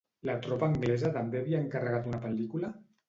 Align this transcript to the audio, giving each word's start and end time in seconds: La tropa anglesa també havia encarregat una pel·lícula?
La 0.27 0.35
tropa 0.45 0.69
anglesa 0.75 1.11
també 1.17 1.41
havia 1.41 1.61
encarregat 1.67 2.09
una 2.13 2.23
pel·lícula? 2.25 2.73